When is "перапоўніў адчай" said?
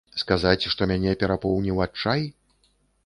1.23-2.27